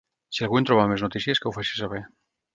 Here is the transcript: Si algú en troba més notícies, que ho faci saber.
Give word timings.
Si 0.37 0.45
algú 0.47 0.57
en 0.61 0.65
troba 0.69 0.85
més 0.93 1.03
notícies, 1.07 1.43
que 1.45 1.51
ho 1.51 1.55
faci 1.59 1.79
saber. 1.83 2.03